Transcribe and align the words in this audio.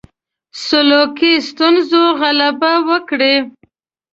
سلوکي 0.65 1.33
ستونزو 1.49 2.03
غلبه 2.19 2.73
وکړي. 2.89 3.35